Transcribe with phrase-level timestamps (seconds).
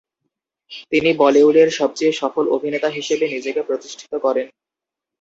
[0.91, 4.47] তিনি বলিউডের সবচেয়ে সফল অভিনেতা হিসেবে নিজেকে প্রতিষ্ঠিত করেন।